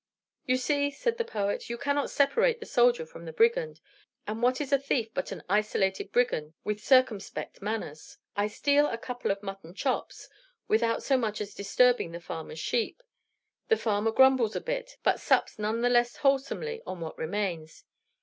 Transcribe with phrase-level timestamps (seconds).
[0.47, 3.79] "You see," said the poet, "you cannot separate the soldier from the brigand;
[4.25, 8.17] and what is a thief but an isolated brigand with circumspect manners?
[8.35, 10.27] I steal a couple of mutton chops,
[10.67, 13.03] without so much as disturbing the farmer's sheep;
[13.67, 17.83] the farmer grumbles a bit, but sups none the less wholesomely on what remains.